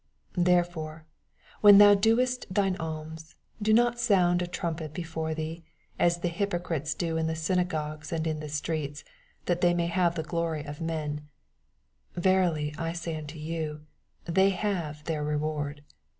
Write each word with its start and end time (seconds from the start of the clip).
2 0.33 0.45
Therefore 0.45 1.05
when 1.59 1.77
thon 1.77 1.95
doest 1.99 2.47
thine 2.51 2.75
alms, 2.77 3.35
do 3.61 3.71
not 3.71 3.99
sound 3.99 4.41
a 4.41 4.47
trumpet 4.47 4.93
before 4.95 5.35
thee, 5.35 5.63
as 5.99 6.21
the 6.21 6.27
hypocrites 6.27 6.95
ao 7.03 7.17
in 7.17 7.27
the 7.27 7.35
Bvnagogues 7.35 8.09
andm 8.11 8.39
the 8.39 8.49
streets, 8.49 9.03
that 9.45 9.61
tney 9.61 9.75
may 9.75 9.85
have 9.85 10.15
glory 10.25 10.63
of 10.65 10.81
men. 10.81 11.29
Verily 12.15 12.73
I 12.79 12.93
say 12.93 13.15
unto 13.15 13.37
you, 13.37 13.85
They 14.25 14.49
have 14.49 15.03
their 15.03 15.23
reward. 15.23 15.83